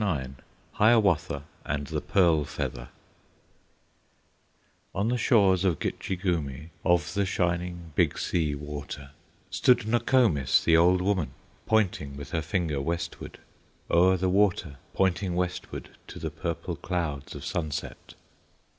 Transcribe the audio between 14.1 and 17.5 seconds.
the water pointing westward, To the purple clouds of